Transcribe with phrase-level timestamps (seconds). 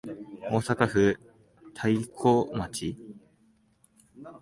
[0.49, 1.15] 大阪府
[1.75, 2.97] 太子町